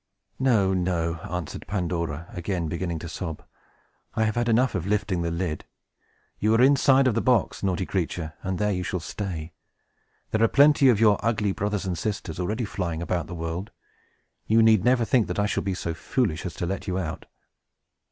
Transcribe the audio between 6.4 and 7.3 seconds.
are inside of the